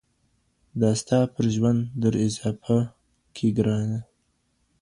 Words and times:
دا 0.81 0.91
ستا 1.01 1.19
پر 1.33 1.45
ژوند 1.55 1.79
در 2.01 2.15
اضافه 2.27 2.77
كي 3.35 3.47
ګراني! 3.57 3.99